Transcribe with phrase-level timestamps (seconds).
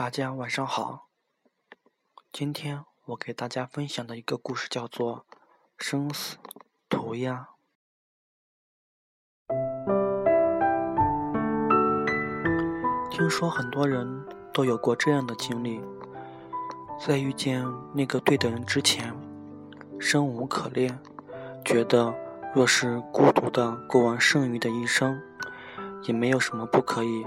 [0.00, 1.08] 大家晚上好。
[2.32, 5.26] 今天我给大家分享的一个故事叫做
[5.84, 6.38] 《生死
[6.88, 7.48] 涂鸦》。
[13.10, 15.82] 听说很多人都有过这样的经历：
[16.98, 17.62] 在遇见
[17.92, 19.14] 那个对的人之前，
[20.00, 20.98] 生无可恋，
[21.62, 22.14] 觉得
[22.54, 25.20] 若是孤独的过完剩余的一生，
[26.04, 27.26] 也没有什么不可以。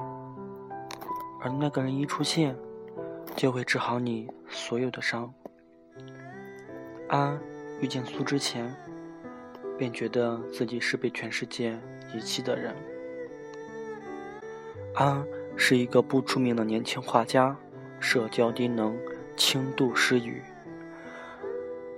[1.44, 2.56] 而那个人一出现，
[3.36, 5.32] 就会治好你所有的伤。
[7.10, 7.38] 安
[7.82, 8.74] 遇见苏之前，
[9.78, 11.78] 便觉得自己是被全世界
[12.16, 12.74] 遗弃的人。
[14.96, 15.22] 安
[15.58, 17.54] 是一个不出名的年轻画家，
[18.00, 18.98] 社交低能，
[19.36, 20.42] 轻度失语。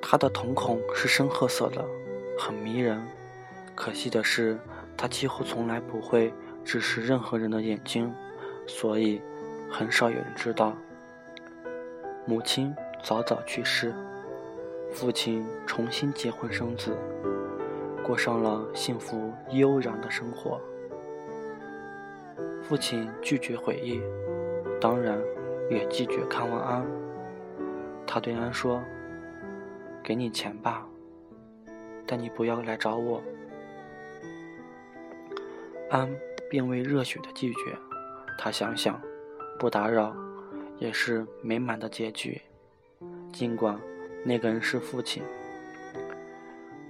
[0.01, 1.85] 他的瞳孔是深褐色的，
[2.35, 2.99] 很迷人。
[3.75, 4.59] 可惜的是，
[4.97, 6.33] 他几乎从来不会
[6.63, 8.11] 直视任何人的眼睛，
[8.65, 9.21] 所以。
[9.69, 10.73] 很少有人知道，
[12.25, 13.93] 母亲早早去世，
[14.91, 16.95] 父亲重新结婚生子，
[18.03, 20.61] 过上了幸福悠然的生活。
[22.61, 24.01] 父亲拒绝回忆，
[24.79, 25.19] 当然
[25.69, 26.85] 也拒绝看望安。
[28.07, 28.81] 他对安说
[30.01, 30.87] ：“给你钱吧，
[32.07, 33.21] 但你不要来找我。”
[35.91, 36.09] 安
[36.49, 37.77] 并未热血的拒绝，
[38.37, 38.99] 他想想。
[39.57, 40.13] 不打扰，
[40.79, 42.41] 也是美满的结局。
[43.31, 43.79] 尽管
[44.23, 45.23] 那个人是父亲，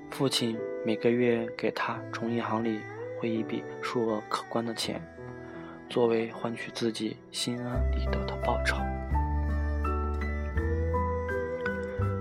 [0.10, 2.80] 父亲每个月给他从银行里
[3.20, 5.00] 汇一笔数额可观的钱，
[5.90, 8.78] 作为换取自己心安理得的报酬。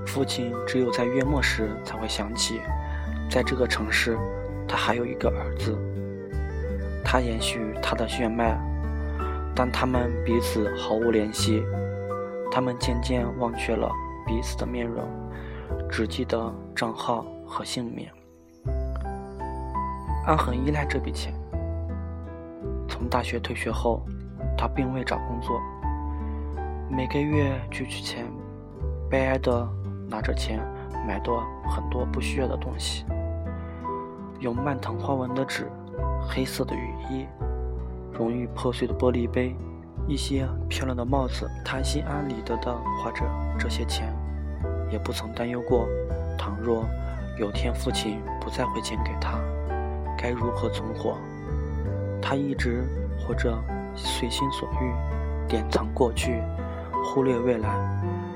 [0.07, 2.61] 父亲只有在月末时才会想起，
[3.31, 4.17] 在这个城市，
[4.69, 5.75] 他还有一个儿子。
[7.03, 8.61] 他延续他的血脉。
[9.55, 11.63] 但他们彼此毫无联系，
[12.51, 13.91] 他们渐渐忘却了
[14.27, 15.05] 彼此的面容，
[15.89, 18.09] 只记得账号和姓名。
[20.27, 21.33] 安很依赖这笔钱。
[22.89, 24.03] 从大学退学后，
[24.57, 25.61] 他并未找工作，
[26.91, 28.27] 每个月去取钱，
[29.09, 29.69] 悲哀的
[30.09, 30.61] 拿着钱
[31.07, 33.05] 买多很多不需要的东西，
[34.41, 35.71] 用漫藤花纹的纸，
[36.29, 37.27] 黑色的雨衣。
[38.17, 39.55] 容易破碎的玻璃杯，
[40.07, 43.25] 一些漂亮的帽子，他心安理得的花着
[43.59, 44.15] 这些钱，
[44.91, 45.87] 也不曾担忧过，
[46.39, 46.85] 倘若
[47.39, 49.39] 有天父亲不再汇钱给他，
[50.17, 51.17] 该如何存活？
[52.23, 52.85] 他一直
[53.19, 53.53] 活着，
[53.97, 56.41] 随心所欲，典藏过去，
[57.05, 57.69] 忽略未来，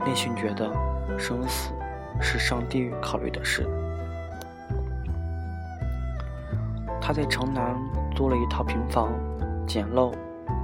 [0.05, 0.71] 内心觉得
[1.17, 1.71] 生死
[2.21, 3.65] 是上帝考虑的事。
[7.01, 7.75] 他在城南
[8.15, 9.11] 租了一套平房。
[9.69, 10.15] 简陋、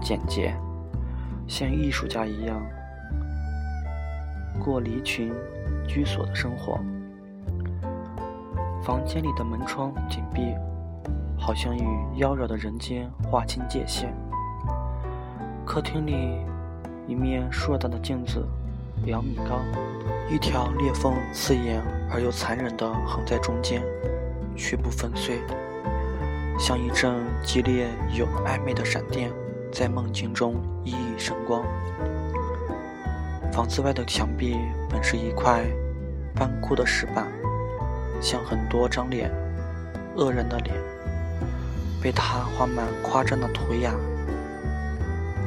[0.00, 0.56] 简洁，
[1.47, 2.62] 像艺术家一样
[4.59, 5.31] 过离群
[5.87, 6.81] 居所的生活。
[8.82, 10.54] 房间里的门窗紧闭，
[11.38, 11.84] 好像与
[12.16, 14.10] 妖娆的人间划清界限。
[15.66, 16.38] 客厅里
[17.06, 18.42] 一面硕大的镜子，
[19.04, 19.60] 两米高，
[20.31, 23.82] 一条裂缝刺眼而又残忍地横在中间，
[24.56, 25.42] 却不粉碎。
[26.59, 29.31] 像一阵激烈又暧昧的闪电，
[29.72, 30.54] 在梦境中
[30.84, 31.65] 熠熠生光。
[33.53, 34.56] 房子外的墙壁
[34.88, 35.65] 本是一块
[36.34, 37.26] 斑枯的石板，
[38.20, 39.31] 像很多张脸，
[40.16, 40.76] 恶人的脸，
[42.00, 43.92] 被他画满夸张的涂鸦。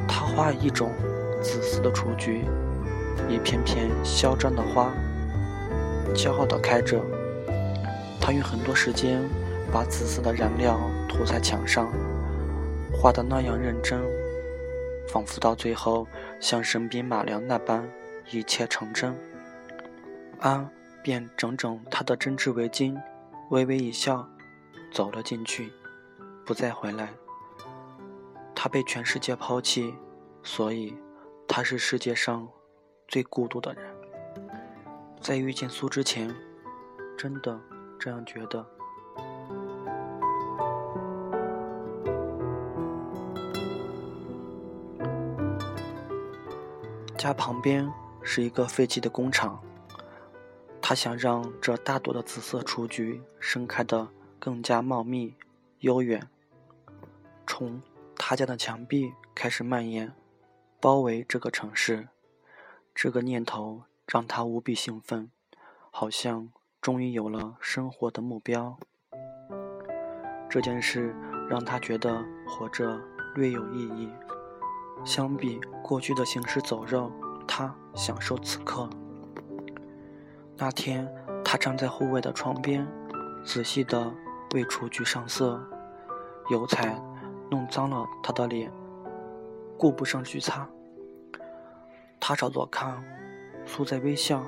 [0.06, 0.92] 他画一种
[1.42, 2.44] 紫色的雏菊，
[3.28, 4.90] 一片片嚣张的花，
[6.14, 7.00] 骄傲地开着。
[8.20, 9.22] 他用很多时间。
[9.72, 11.92] 把紫色的染料涂在墙上，
[12.92, 14.00] 画的那样认真，
[15.08, 16.06] 仿佛到最后
[16.40, 17.88] 像神笔马良那般
[18.30, 19.14] 一切成真。
[20.40, 20.68] 安
[21.02, 22.98] 便整整他的针织围巾，
[23.50, 24.26] 微微一笑，
[24.90, 25.70] 走了进去，
[26.46, 27.10] 不再回来。
[28.54, 29.94] 他被全世界抛弃，
[30.42, 30.96] 所以
[31.46, 32.48] 他是世界上
[33.06, 33.84] 最孤独的人。
[35.20, 36.34] 在遇见苏之前，
[37.16, 37.60] 真的
[37.98, 38.64] 这样觉得。
[47.18, 47.92] 家旁边
[48.22, 49.60] 是一个废弃的工厂，
[50.80, 55.34] 他想让这大朵的紫色雏菊盛开得更加茂密、
[55.80, 56.28] 悠远，
[57.44, 57.82] 从
[58.16, 60.14] 他家的墙壁开始蔓延，
[60.80, 62.08] 包围这个城市。
[62.94, 65.30] 这个念头让他无比兴奋，
[65.90, 66.50] 好像
[66.80, 68.78] 终于有了生活的目标。
[70.48, 71.14] 这件事
[71.50, 73.00] 让他觉得活着
[73.34, 74.10] 略有意义。
[75.04, 77.10] 相比过去的行尸走肉，
[77.46, 78.88] 他享受此刻。
[80.56, 81.08] 那天，
[81.44, 82.86] 他站在护卫的窗边，
[83.44, 84.12] 仔细地
[84.54, 85.60] 为雏菊上色，
[86.50, 87.00] 油彩
[87.50, 88.70] 弄脏了他的脸，
[89.78, 90.68] 顾不上去擦。
[92.20, 93.02] 他朝左看，
[93.64, 94.44] 苏在微笑。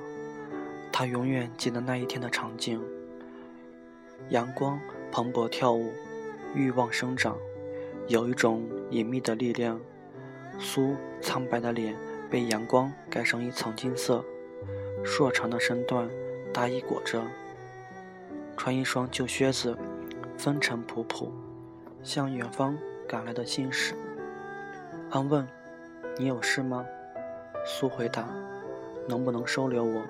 [0.91, 2.79] 他永远记得那一天的场景：
[4.29, 4.77] 阳光
[5.11, 5.91] 蓬勃跳舞，
[6.53, 7.37] 欲望生长，
[8.07, 9.79] 有一种隐秘的力量。
[10.63, 11.97] 苏苍白的脸
[12.29, 14.23] 被阳光盖上一层金色，
[15.03, 16.07] 硕长的身段
[16.53, 17.19] 大衣裹着，
[18.55, 19.75] 穿一双旧靴子，
[20.37, 21.29] 风尘仆仆，
[22.03, 22.77] 向远方
[23.07, 23.95] 赶来的信使。
[25.09, 25.45] 安问
[26.15, 26.85] ：“你有事吗？”
[27.65, 28.29] 苏回答
[29.09, 30.03] ：“能不能收留我？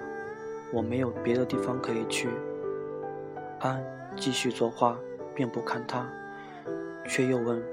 [0.73, 2.29] 我没有别的地方可以去。”
[3.59, 3.81] 安
[4.17, 4.99] 继续作画，
[5.33, 6.07] 并不看他，
[7.07, 7.63] 却又问：“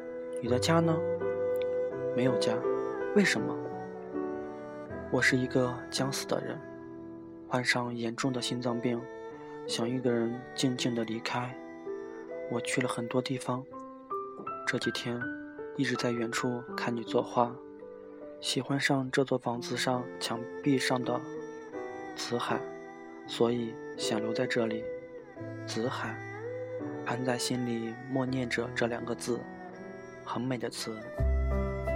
[0.41, 0.97] 你的家呢？”
[2.17, 2.55] 没有家，
[3.15, 3.57] 为什么？
[5.11, 6.59] 我是一个将死的人，
[7.49, 9.01] 患上严重的心脏病，
[9.67, 11.55] 想一个人静静的离开。
[12.51, 13.65] 我去了很多地方，
[14.67, 15.21] 这几天
[15.77, 17.55] 一直在远处看你作画，
[18.41, 21.21] 喜欢上这座房子上墙壁上的
[22.17, 22.61] 紫海，
[23.27, 24.85] 所以想留在这里。
[25.67, 26.19] 紫海，
[27.07, 29.39] 安在心里默念着这两个字，
[30.25, 30.97] 很美的词。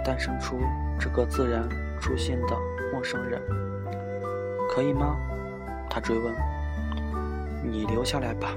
[0.03, 0.59] 诞生出
[0.99, 1.67] 这个自然
[1.99, 2.57] 出现的
[2.91, 3.41] 陌生人，
[4.69, 5.17] 可以吗？
[5.89, 6.33] 他追问。
[7.63, 8.55] 你留下来吧。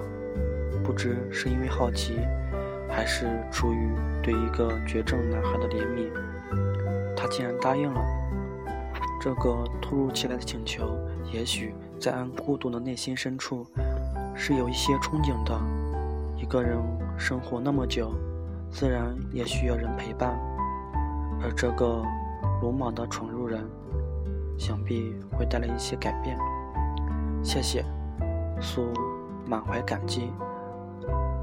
[0.85, 2.21] 不知是因为好奇，
[2.89, 3.89] 还是出于
[4.23, 6.09] 对一个绝症男孩的怜悯，
[7.17, 8.01] 他竟然答应了。
[9.21, 10.97] 这个突如其来的请求，
[11.33, 13.67] 也许在安孤独的内心深处，
[14.35, 15.59] 是有一些憧憬的。
[16.37, 16.79] 一个人
[17.19, 18.15] 生活那么久，
[18.71, 20.39] 自然也需要人陪伴。
[21.43, 22.03] 而这个
[22.61, 23.65] 鲁莽的闯入人，
[24.59, 26.39] 想必会带来一些改变。
[27.43, 27.85] 谢谢，
[28.61, 28.93] 苏
[29.47, 30.33] 满怀感激。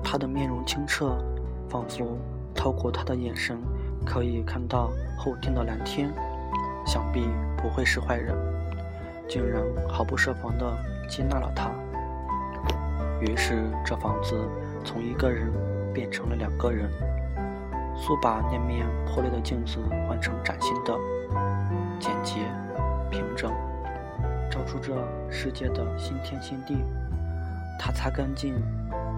[0.03, 1.17] 他的面容清澈，
[1.69, 2.17] 仿佛
[2.53, 3.57] 透过他的眼神
[4.05, 6.13] 可以看到后天的蓝天。
[6.85, 7.25] 想必
[7.57, 8.35] 不会是坏人，
[9.29, 11.71] 竟然毫不设防地接纳了他。
[13.21, 14.37] 于是，这房子
[14.83, 15.49] 从一个人
[15.93, 16.89] 变成了两个人。
[17.95, 20.93] 苏把那面破裂的镜子换成崭新的、
[21.99, 22.41] 简洁、
[23.09, 23.51] 平整，
[24.49, 24.93] 照出这
[25.29, 26.83] 世界的新天新地。
[27.79, 28.55] 他擦干净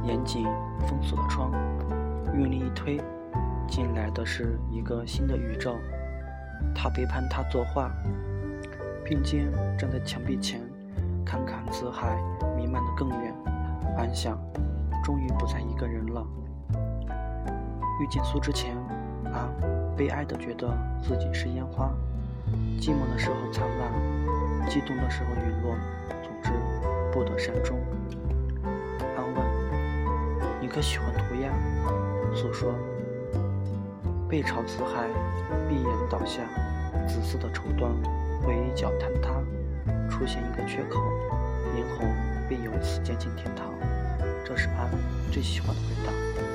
[0.03, 0.45] 严谨
[0.87, 1.51] 封锁的窗，
[2.33, 2.99] 用力一推，
[3.67, 5.75] 进来的是一个新的宇宙。
[6.73, 7.91] 他背叛他作画，
[9.03, 10.61] 并肩站在墙壁前，
[11.25, 12.17] 看看紫海
[12.57, 13.33] 弥漫的更远。
[13.97, 14.37] 安想，
[15.03, 16.25] 终于不再一个人了。
[17.99, 18.75] 遇见苏之前，
[19.31, 19.49] 啊，
[19.95, 20.67] 悲哀的觉得
[21.01, 21.89] 自己是烟花，
[22.79, 25.75] 寂寞的时候灿烂，激动的时候陨落，
[26.21, 26.51] 总之
[27.13, 27.77] 不得善终。
[29.15, 29.45] 安问
[30.59, 31.49] ：“你可喜欢涂鸦？”
[32.35, 32.73] 苏说
[34.27, 35.07] ：“背朝紫海，
[35.69, 36.41] 闭眼倒下，
[37.07, 37.93] 紫色的绸缎
[38.43, 39.31] 会一脚坍塌，
[40.09, 40.99] 出现一个缺口，
[41.73, 42.13] 嫣红
[42.49, 43.67] 便由此接近天堂。”
[44.43, 44.89] 这是安
[45.31, 46.54] 最喜欢的回答。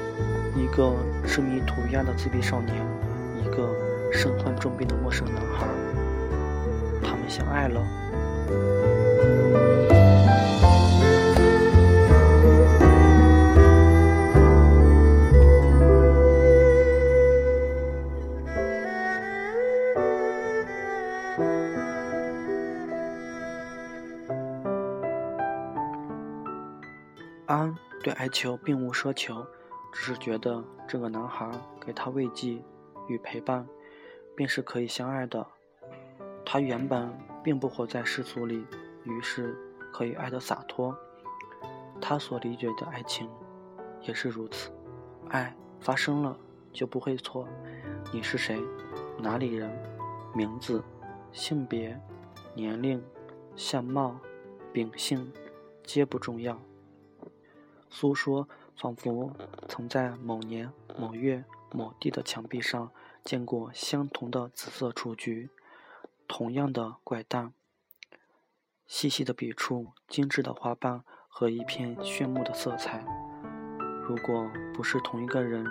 [0.57, 0.95] 一个
[1.27, 2.77] 痴迷涂鸦的自闭少年，
[3.43, 3.75] 一个
[4.13, 5.67] 身患重病的陌生男孩，
[7.03, 7.81] 他们相爱了。
[27.47, 27.75] 安
[28.05, 29.45] 对哀求并无奢求。
[29.93, 32.63] 只是觉得这个男孩给他慰藉
[33.09, 33.67] 与陪伴，
[34.37, 35.47] 便是可以相爱的。
[36.45, 38.65] 他原本并不活在世俗里，
[39.05, 39.57] 于是
[39.93, 40.97] 可以爱得洒脱。
[42.01, 43.29] 他所理解的爱情
[44.03, 44.71] 也是如此，
[45.29, 46.37] 爱发生了
[46.73, 47.47] 就不会错。
[48.13, 48.59] 你是谁？
[49.19, 49.71] 哪里人？
[50.35, 50.83] 名字、
[51.33, 52.01] 性别、
[52.55, 53.05] 年龄、
[53.57, 54.17] 相貌、
[54.73, 55.33] 秉性，
[55.83, 56.57] 皆不重要。
[57.89, 58.49] 苏说。
[58.81, 59.31] 仿佛
[59.69, 62.91] 曾在某年某月某地的墙壁上
[63.23, 65.51] 见过相同的紫色雏菊，
[66.27, 67.53] 同样的怪诞，
[68.87, 73.05] 细细的笔触，精致的花瓣和一片炫目的色彩。
[74.09, 75.63] 如果不是同一个人，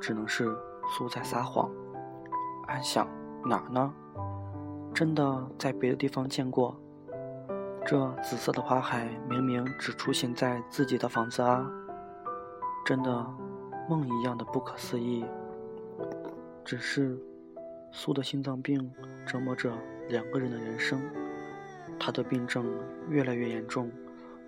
[0.00, 0.52] 只能是
[0.90, 1.70] 苏在撒谎。
[2.66, 3.06] 暗想
[3.48, 3.94] 哪儿呢？
[4.92, 6.76] 真的在别的地方见过？
[7.86, 11.64] 这紫色的花海明明只出现在自己的房子啊！
[12.84, 13.26] 真的，
[13.88, 15.24] 梦一样的不可思议。
[16.64, 17.18] 只是，
[17.92, 18.90] 苏的心脏病
[19.26, 19.72] 折磨着
[20.08, 21.00] 两个人的人生，
[21.98, 22.66] 他的病症
[23.08, 23.90] 越来越严重，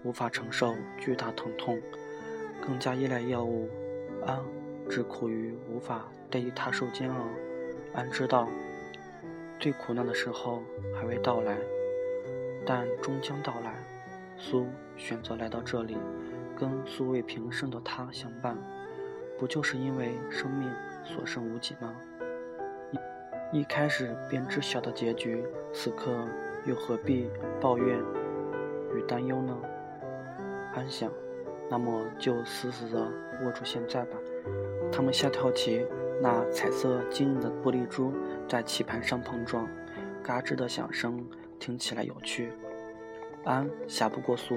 [0.03, 1.81] 无法承受巨大疼痛，
[2.67, 3.69] 更加依赖药物。
[4.25, 4.41] 安
[4.89, 7.17] 只苦于无法代替他受煎熬。
[7.95, 8.49] 安知道，
[9.59, 10.63] 最苦难的时候
[10.95, 11.57] 还未到来，
[12.67, 13.75] 但终将到来。
[14.37, 15.97] 苏选择来到这里，
[16.57, 18.57] 跟素未平生的他相伴，
[19.39, 20.71] 不就是因为生命
[21.05, 21.95] 所剩无几吗？
[23.53, 26.27] 一一开始便知晓的结局，此刻
[26.65, 27.31] 又何必
[27.61, 27.99] 抱怨
[28.95, 29.57] 与担忧呢？
[30.75, 31.11] 安想，
[31.71, 33.11] 那么就死死地
[33.45, 34.17] 握住现在吧。
[34.91, 35.85] 他们下跳棋，
[36.21, 38.13] 那彩色晶莹的玻璃珠
[38.49, 39.69] 在棋盘上碰撞，
[40.23, 41.27] 嘎吱的响声
[41.59, 42.53] 听起来有趣。
[43.45, 44.57] 安下不过苏，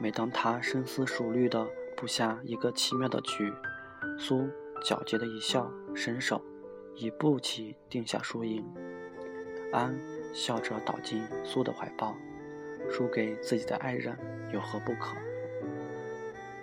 [0.00, 3.52] 每当他深思熟虑地布下一个奇妙的局，
[4.18, 4.48] 苏
[4.82, 6.42] 皎洁的一笑，伸手。
[6.96, 8.64] 一步棋定下输赢，
[9.72, 9.98] 安
[10.32, 12.14] 笑着倒进苏的怀抱，
[12.88, 14.16] 输给自己的爱人
[14.52, 15.16] 有何不可？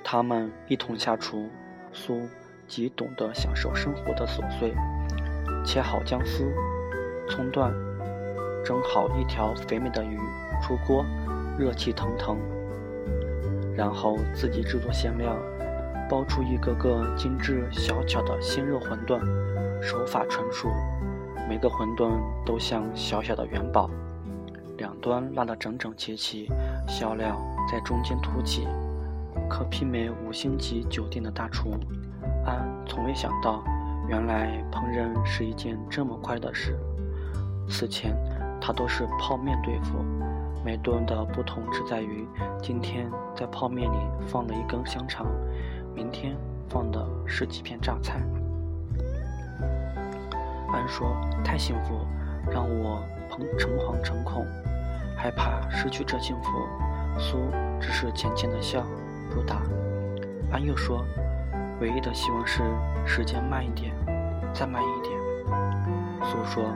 [0.06, 1.50] 他们一同下厨，
[1.92, 2.22] 苏
[2.66, 4.74] 极懂得享受生活的琐碎，
[5.66, 6.50] 切好姜丝、
[7.28, 7.74] 葱段，
[8.64, 10.18] 蒸好一条肥美的鱼，
[10.64, 11.06] 出锅，
[11.60, 12.40] 热气腾腾，
[13.82, 15.36] 然后自己制作馅料，
[16.08, 19.20] 包出一个个精致小巧的鲜肉馄饨。
[19.82, 20.70] 手法纯熟，
[21.50, 22.12] 每个馄饨
[22.46, 23.90] 都像小小的元宝，
[24.78, 26.48] 两端拉得整整齐齐，
[26.88, 27.36] 馅料
[27.72, 28.68] 在中间凸起，
[29.50, 31.72] 可媲美五星级酒店的大厨。
[32.46, 33.64] 安从未想到，
[34.08, 36.78] 原来烹饪是一件这么快的事。
[37.68, 38.16] 此前
[38.62, 39.98] 他都是泡面对付，
[40.64, 42.28] 每顿的不同只在于，
[42.62, 45.26] 今天在泡面里放了一根香肠，
[45.96, 46.38] 明天
[46.70, 48.22] 放的是几片榨菜。
[50.72, 52.06] 安说：“太幸福，
[52.50, 53.04] 让我
[53.58, 54.46] 诚惶诚恐，
[55.18, 56.50] 害怕失去这幸福。”
[57.20, 57.38] 苏
[57.80, 58.86] 只是浅浅的笑，
[59.34, 59.64] 不答。
[60.52, 61.04] 安又说
[61.82, 62.62] ：“唯一的希望是
[63.06, 63.94] 时间慢一点，
[64.54, 65.20] 再慢一点。”
[66.24, 66.72] 苏说：“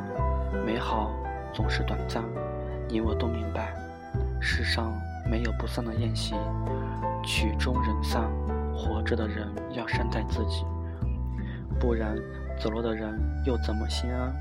[0.65, 1.11] 美好
[1.53, 2.23] 总是短暂，
[2.87, 3.73] 你我都明白，
[4.39, 4.93] 世上
[5.29, 6.35] 没有不散的宴席，
[7.23, 8.29] 曲终人散，
[8.75, 10.65] 活着的人要善待自己，
[11.79, 12.15] 不然。”
[12.57, 14.33] 走了的人又怎么心安？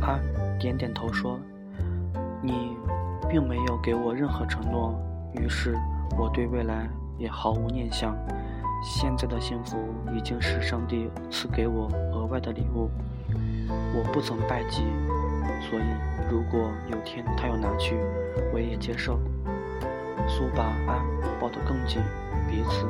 [0.00, 0.20] 安
[0.58, 1.38] 点点头说
[2.42, 2.76] ：“你
[3.30, 4.92] 并没有给我任何承诺，
[5.32, 5.78] 于是
[6.18, 6.88] 我对未来
[7.18, 8.16] 也毫无念想。
[8.82, 9.78] 现在的幸福
[10.12, 12.90] 已经是上帝赐给我额外的礼物，
[13.94, 14.82] 我不曾拜祭，
[15.60, 15.84] 所以
[16.30, 17.96] 如果有天他要拿去，
[18.52, 19.18] 我也接受。”
[20.28, 21.04] 苏把安
[21.40, 22.00] 抱得更紧，
[22.48, 22.86] 彼此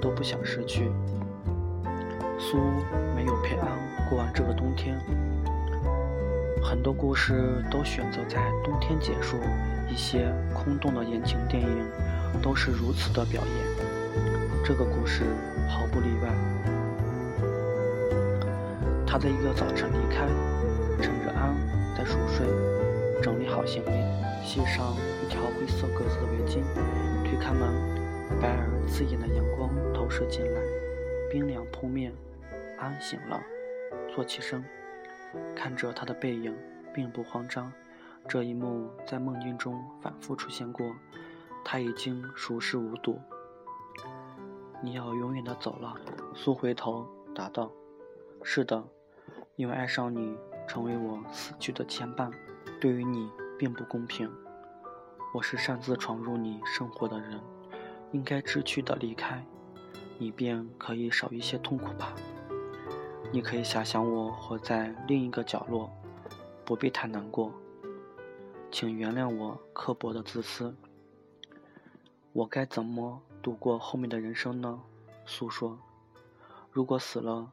[0.00, 0.90] 都不想失去。
[2.38, 2.58] 苏
[3.14, 3.68] 没有陪安
[4.08, 4.98] 过完这个冬天。
[6.62, 9.36] 很多故事都选择在冬天结束，
[9.88, 11.86] 一些空洞的言情电影
[12.42, 13.86] 都是如此的表演。
[14.64, 15.24] 这个故事
[15.68, 16.28] 毫不例外。
[19.06, 20.26] 他在一个早晨离开，
[21.00, 21.31] 趁着，
[23.62, 24.92] 好行李，系上
[25.24, 26.64] 一条灰色格子的围巾，
[27.24, 27.72] 推开门，
[28.40, 30.60] 白而刺眼的阳光投射进来，
[31.30, 32.12] 冰凉扑面。
[32.76, 33.40] 安醒了，
[34.12, 34.64] 坐起身，
[35.54, 36.52] 看着他的背影，
[36.92, 37.72] 并不慌张。
[38.26, 40.92] 这一幕在梦境中反复出现过，
[41.64, 43.16] 他已经熟视无睹。
[44.82, 45.94] 你要永远的走了，
[46.34, 47.70] 苏回头答道
[48.42, 48.82] ：“是的，
[49.54, 52.28] 因为爱上你，成为我死去的牵绊，
[52.80, 53.30] 对于你
[53.62, 54.28] 并不公平。
[55.32, 57.40] 我是擅自闯入你生活的人，
[58.10, 59.46] 应该知趣的离开，
[60.18, 62.12] 你便可以少一些痛苦吧。”
[63.32, 65.88] 你可以遐想我活在另一个角落，
[66.64, 67.52] 不必太难过。
[68.72, 70.74] 请原谅我刻薄的自私。
[72.32, 74.82] 我该怎么度过后面的人生呢？
[75.24, 75.78] 诉说，
[76.72, 77.52] 如果死了，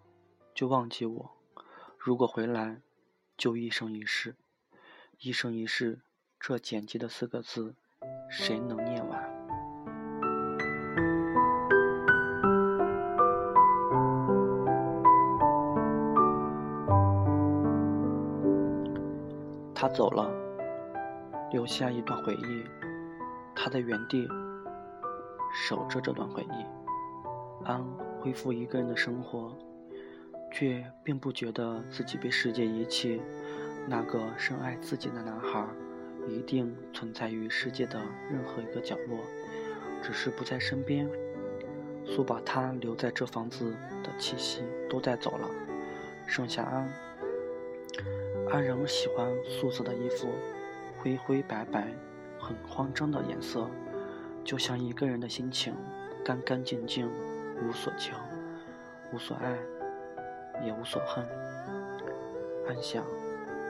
[0.56, 1.30] 就忘记我；
[2.00, 2.82] 如果回来，
[3.38, 4.36] 就一生一世。
[5.22, 6.00] 一生一世，
[6.40, 7.76] 这简洁的四个字，
[8.30, 9.22] 谁能念完？
[19.76, 20.32] 他走了，
[21.52, 22.64] 留下一段回忆。
[23.54, 24.26] 他在原地
[25.54, 27.66] 守着这段回忆。
[27.66, 27.84] 安
[28.22, 29.54] 恢复一个人的生活，
[30.54, 33.22] 却并不觉得自己被世界遗弃。
[33.88, 35.66] 那个深爱自己的男孩，
[36.28, 39.20] 一定存在于世界的任何一个角落，
[40.02, 41.10] 只是不在身边。
[42.06, 43.72] 苏把他留在这房子
[44.04, 45.48] 的气息都带走了，
[46.26, 46.92] 剩下安。
[48.52, 50.30] 安仍喜欢素色的衣服，
[50.98, 51.88] 灰灰白白，
[52.40, 53.70] 很慌张的颜色，
[54.44, 55.76] 就像一个人的心情，
[56.26, 57.08] 干干净净，
[57.62, 58.16] 无所求，
[59.14, 59.56] 无所爱，
[60.66, 61.24] 也无所恨。
[62.68, 63.06] 安想，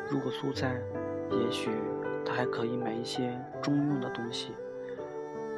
[0.10, 0.82] 如果苏在，
[1.32, 1.70] 也许
[2.26, 4.54] 他还可以买一些中用的东西。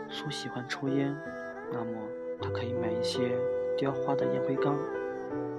[0.09, 1.15] 苏喜欢抽烟，
[1.71, 1.91] 那么
[2.41, 3.37] 他可以买一些
[3.77, 4.77] 雕花的烟灰缸。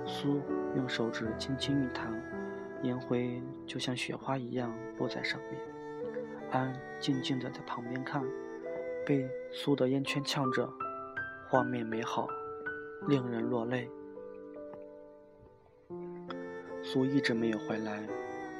[0.05, 0.43] 苏
[0.77, 2.13] 用手指轻轻一弹，
[2.83, 5.59] 烟灰就像雪花一样落在上面。
[6.51, 8.23] 安静静地在旁边看，
[9.07, 10.69] 被苏的烟圈呛着，
[11.49, 12.29] 画面美好，
[13.09, 13.89] 令人落泪。
[16.83, 18.07] 苏一直没有回来，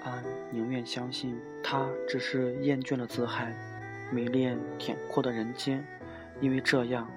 [0.05, 3.55] 安宁愿相信他只是厌倦了自嗨，
[4.11, 5.85] 迷恋恬阔的人间，
[6.41, 7.09] 因为这样，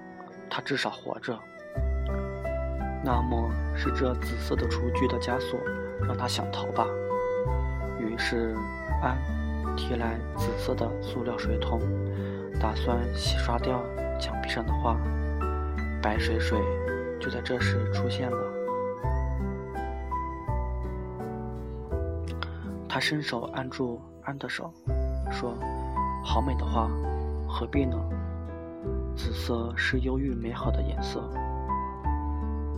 [0.48, 1.36] 他至少活着。
[3.04, 5.58] 那么是这紫色的厨具的枷锁
[6.06, 6.86] 让他想逃吧？
[7.98, 8.54] 于是
[9.02, 9.16] 安
[9.76, 11.80] 提来紫色的塑料水桶，
[12.60, 13.82] 打算洗刷掉
[14.20, 14.96] 墙壁上的画。
[16.00, 16.56] 白水水
[17.20, 18.45] 就在这时出现了。
[22.96, 24.72] 他伸手按住安的手，
[25.30, 25.54] 说
[26.24, 26.88] ：“好美的花，
[27.46, 27.94] 何必呢？
[29.14, 31.22] 紫色是忧郁美好的颜色。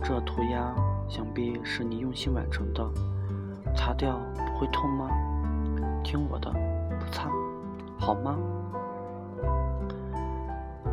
[0.03, 0.75] 这涂鸦
[1.07, 2.85] 想必是你用心完成的，
[3.73, 5.07] 擦掉不会痛吗？
[6.03, 7.29] 听我的，不擦，
[7.97, 8.37] 好吗？”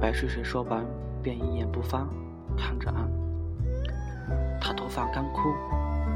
[0.01, 0.87] 白水水说完，
[1.21, 2.07] 便一言不发，
[2.57, 3.11] 看着安。
[4.61, 5.53] 他头发干枯，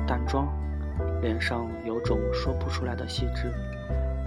[0.06, 0.46] 淡妆。
[1.20, 3.52] 脸上有种说不出来的细致，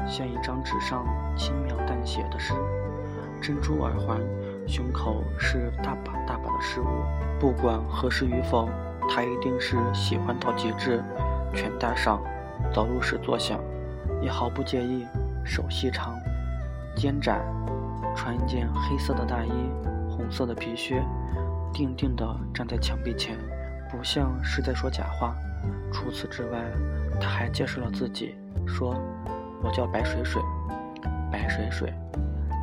[0.08, 2.53] 像一张纸上轻描淡写的诗。
[3.42, 4.20] 珍珠耳环，
[4.68, 6.86] 胸口是大把大把的饰物，
[7.39, 8.70] 不管合适与否，
[9.10, 11.03] 他一定是喜欢到极致，
[11.53, 12.22] 全戴上。
[12.74, 13.60] 走路时作响，
[14.22, 15.06] 也毫不介意。
[15.44, 16.15] 手细长，
[16.96, 17.42] 肩窄，
[18.15, 19.52] 穿一件黑色的大衣，
[20.10, 21.04] 红色的皮靴，
[21.74, 23.38] 定定地站在墙壁前，
[23.91, 25.36] 不像是在说假话。
[25.91, 26.60] 除此之外，
[27.19, 28.36] 他还介绍了自己，
[28.67, 28.95] 说
[29.63, 30.41] ：“我叫白水水，
[31.32, 31.93] 白水水，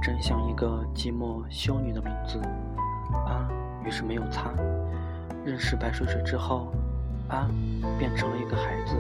[0.03, 2.41] 真像一个寂寞修女的名字。”
[3.27, 3.49] 安
[3.85, 4.53] 于是没有擦。
[5.45, 6.73] 认识白水水之后，
[7.29, 7.49] 安
[7.99, 8.95] 变成了一个孩子。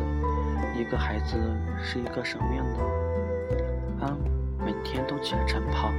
[0.74, 1.36] 一个孩子
[1.82, 4.06] 是一个什么样的？
[4.06, 4.16] 安
[4.64, 5.90] 每天都起来晨跑，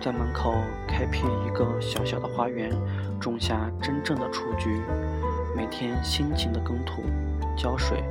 [0.00, 0.54] 在门口
[0.86, 2.70] 开辟一个小小的花园，
[3.18, 4.80] 种下真正的雏菊，
[5.56, 7.02] 每天辛勤的耕土。
[7.62, 8.02] 浇水，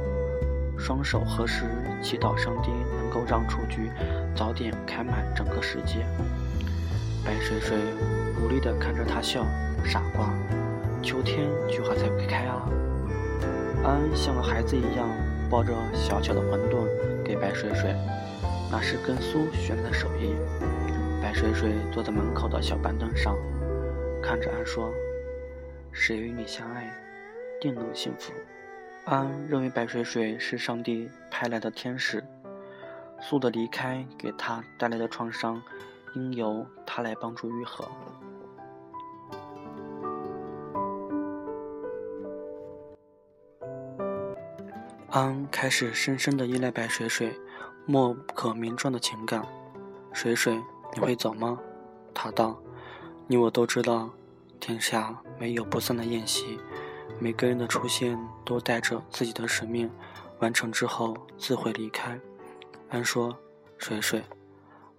[0.77, 1.65] 双手合十，
[2.01, 3.91] 祈祷上帝能够让雏菊
[4.33, 6.05] 早点开满整个世界。
[7.25, 7.77] 白水水
[8.41, 9.45] 无力地看着他笑，
[9.83, 10.33] 傻瓜，
[11.03, 12.65] 秋天菊花才会开啊！
[13.83, 15.05] 安像个孩子一样
[15.49, 16.87] 抱着小小的馄饨
[17.21, 17.93] 给白水水，
[18.71, 20.33] 那是跟苏学来的手艺。
[21.21, 23.35] 白水水坐在门口的小板凳上，
[24.23, 24.93] 看着安说
[25.91, 26.89] ：“谁与你相爱，
[27.59, 28.31] 定能幸福。”
[29.05, 32.23] 安认为白水水是上帝派来的天使，
[33.19, 35.61] 苏的离开给他带来的创伤，
[36.15, 37.85] 应由他来帮助愈合。
[45.09, 47.37] 安开始深深的依赖白水水，
[47.85, 49.43] 莫可名状的情感。
[50.13, 50.61] 水水，
[50.93, 51.59] 你会走吗？
[52.13, 52.61] 他道
[53.27, 54.09] ：“你我都知道，
[54.59, 56.59] 天下没有不散的宴席。”
[57.21, 59.91] 每个人的出现都带着自己的使命，
[60.39, 62.19] 完成之后自会离开。
[62.89, 63.37] 安说
[63.77, 64.23] ：“水水，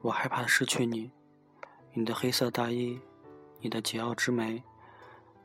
[0.03, 1.11] 我害怕失去你，
[1.95, 3.01] 你的黑色大衣，
[3.59, 4.63] 你的桀骜之眉，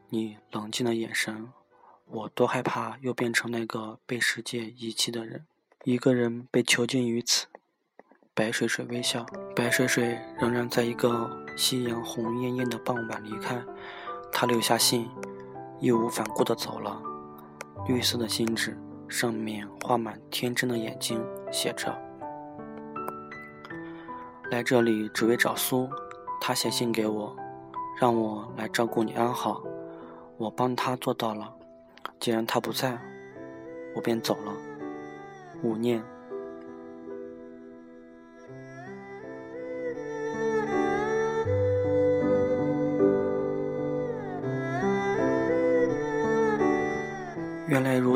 [0.09, 1.51] 你冷静的眼神，
[2.05, 5.47] 我多害怕又变成那个被世界遗弃的人，
[5.83, 7.47] 一个人被囚禁于此。”
[8.35, 13.59] 白水水微笑，白水水仍然在一个夕阳红艳艳的傍晚离开，
[14.31, 15.09] 他留下信。
[15.79, 17.01] 义无反顾地走了。
[17.87, 21.95] 绿色的信纸上面画满天真的眼睛，写着
[24.51, 25.87] ：“来这里只为找苏，
[26.41, 27.35] 他写信给我，
[27.99, 29.63] 让我来照顾你安好。
[30.37, 31.53] 我帮他做到了。
[32.19, 32.99] 既然他不在，
[33.95, 34.53] 我便走了。”
[35.63, 36.03] 勿念。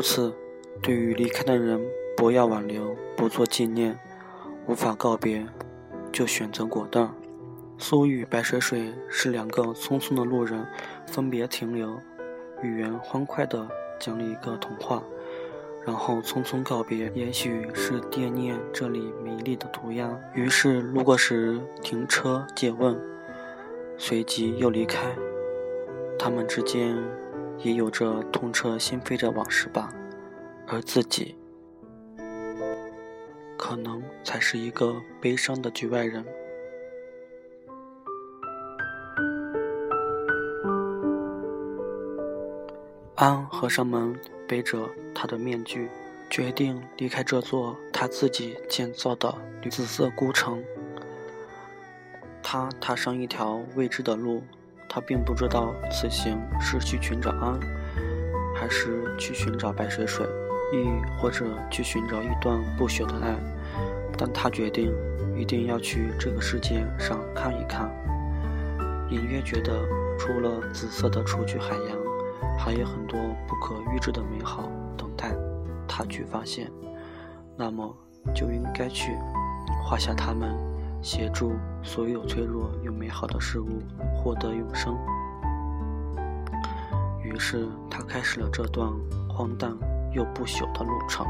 [0.02, 0.34] 此，
[0.82, 1.80] 对于离开的人，
[2.16, 3.98] 不要挽留，不做纪念，
[4.66, 5.46] 无法告别，
[6.12, 7.10] 就选择果断。
[7.78, 10.66] 苏与白水水是两个匆匆的路人，
[11.06, 11.98] 分别停留，
[12.62, 13.66] 语言欢快地
[13.98, 15.02] 讲了一个童话，
[15.84, 17.10] 然后匆匆告别。
[17.14, 22.96] 也许是惦念这里美丽的涂鸦，于是路过时停车借问，
[23.96, 25.06] 随即又离开。
[26.18, 26.96] 他们之间
[27.62, 29.92] 也有着痛彻心扉的往事吧，
[30.66, 31.36] 而自己，
[33.56, 36.24] 可能才是一个悲伤的局外人。
[43.14, 45.88] 安合上门，背着他的面具，
[46.28, 49.32] 决定离开这座他自己建造的
[49.70, 50.60] 紫色孤城。
[52.42, 54.42] 他踏上一条未知的路，
[54.94, 57.58] 他并不知道此行是去寻找安，
[58.54, 60.26] 还是去寻找白水水，
[60.70, 60.84] 亦
[61.16, 63.34] 或者去寻找一段不朽的爱。
[64.18, 64.92] 但他决定，
[65.34, 67.90] 一定要去这个世界上看一看。
[69.08, 69.72] 隐约觉得，
[70.18, 72.02] 除了紫色的雏菊海洋。
[72.58, 75.34] 还有很多不可预知的美好等待
[75.88, 76.70] 他去发现，
[77.56, 77.96] 那么
[78.32, 79.16] 就应该去
[79.82, 80.54] 画下它们，
[81.02, 83.82] 协助所有脆弱又美好的事物
[84.22, 84.96] 获得永生。
[87.22, 88.88] 于是他开始了这段
[89.28, 89.72] 荒诞
[90.12, 91.26] 又不朽的路程，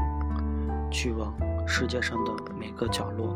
[0.91, 1.33] 去往
[1.67, 3.35] 世界上的每个角落。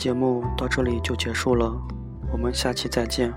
[0.00, 1.70] 节目到这里就结束了，
[2.32, 3.30] 我们下期再见。